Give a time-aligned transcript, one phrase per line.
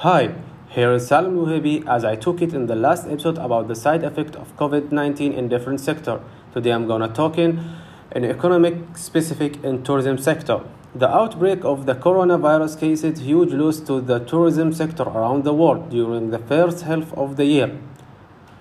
[0.00, 0.34] Hi,
[0.68, 4.04] here is Salim Muhebi as I took it in the last episode about the side
[4.04, 6.20] effect of COVID-19 in different sector.
[6.52, 7.64] Today I'm gonna talk in
[8.12, 10.60] an economic specific in tourism sector.
[10.94, 15.88] The outbreak of the coronavirus caused huge loss to the tourism sector around the world
[15.88, 17.70] during the first half of the year.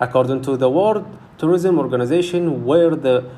[0.00, 1.04] According to the World
[1.36, 3.30] Tourism Organization, where the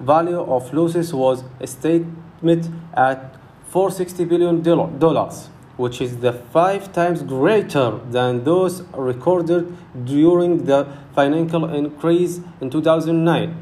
[0.00, 3.36] value of losses was estimated at
[3.68, 4.60] 460 billion
[4.98, 5.50] dollars
[5.82, 10.80] which is the five times greater than those recorded during the
[11.12, 13.56] financial increase in 2009.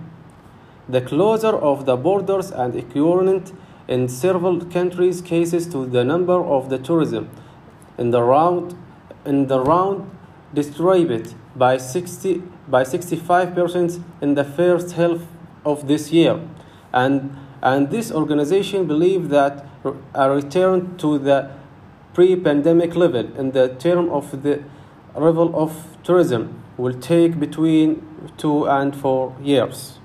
[0.87, 3.55] The closure of the borders and equivalent
[3.89, 7.31] in several countries cases to the number of the tourism
[7.97, 8.77] in the round
[9.25, 9.99] in the round
[10.53, 15.21] distributed by 60 by 65% in the first half
[15.65, 16.39] of this year
[16.93, 19.67] and and this organization believe that
[20.15, 21.60] a return to the
[22.15, 24.63] pre-pandemic level in the term of the
[25.17, 28.03] level of tourism will take between
[28.37, 29.99] two and four years.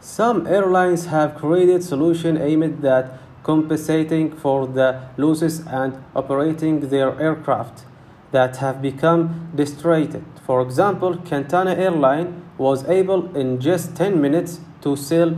[0.00, 7.84] Some airlines have created solutions aimed at compensating for the losses and operating their aircraft
[8.32, 10.24] that have become distracted.
[10.46, 15.36] For example, Qantas Airline was able in just 10 minutes to sell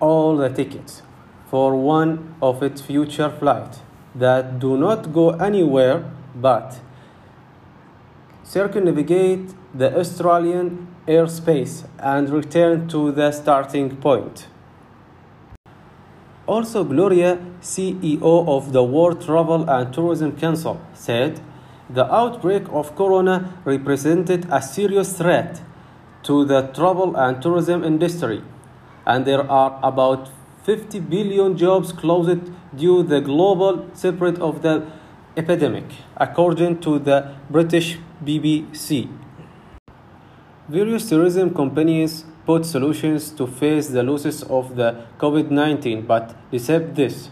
[0.00, 1.02] all the tickets
[1.50, 3.80] for one of its future flights
[4.14, 6.80] that do not go anywhere but
[8.42, 14.48] circumnavigate the Australian airspace and return to the starting point.
[16.46, 21.40] Also, Gloria, CEO of the World Travel and Tourism Council, said
[21.90, 25.60] the outbreak of corona represented a serious threat
[26.22, 28.42] to the travel and tourism industry,
[29.06, 30.30] and there are about
[30.68, 32.40] 50 billion jobs closed
[32.76, 34.86] due to the global spread of the
[35.34, 35.86] epidemic,
[36.18, 39.08] according to the British BBC.
[40.68, 47.30] Various tourism companies put solutions to face the losses of the COVID-19, but despite this,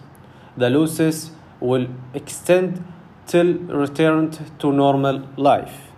[0.57, 1.31] the losses
[1.61, 2.83] will extend
[3.27, 5.93] till returned to normal life.